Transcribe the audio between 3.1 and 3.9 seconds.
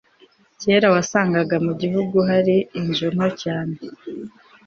nto cyane